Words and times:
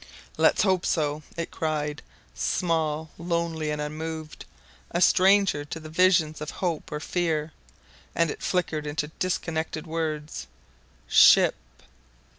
"Let's 0.35 0.63
hope 0.63 0.83
so!" 0.83 1.21
it 1.37 1.51
cried 1.51 2.01
small, 2.33 3.11
lonely 3.19 3.69
and 3.69 3.79
unmoved, 3.79 4.45
a 4.89 4.99
stranger 4.99 5.63
to 5.65 5.79
the 5.79 5.89
visions 5.91 6.41
of 6.41 6.49
hope 6.49 6.91
or 6.91 6.99
fear; 6.99 7.53
and 8.15 8.31
it 8.31 8.41
flickered 8.41 8.87
into 8.87 9.09
disconnected 9.19 9.85
words: 9.85 10.47
"Ship. 11.07 11.53